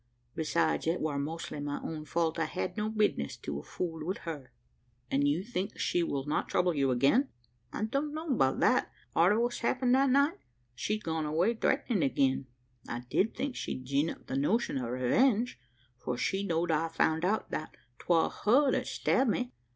[0.33, 4.15] Besides it war mostly my own fault: I had no bisness to a fooled wi'
[4.23, 4.51] her."
[5.11, 7.29] "And you think she will not trouble you again?"
[7.71, 10.39] "I don know about that, arter what's happened the night.
[10.73, 12.47] She's gone away thraitnin' agin.
[12.87, 15.59] I did think she'd gin up the notion o' revenge:
[15.99, 19.53] for she know'd I'd found out that 'twar her that stabbed me.